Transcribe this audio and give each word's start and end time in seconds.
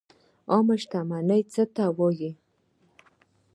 عامه 0.51 0.75
شتمني 0.81 1.41
څه 1.53 1.63
ته 1.75 1.83
وایي؟ 1.97 2.31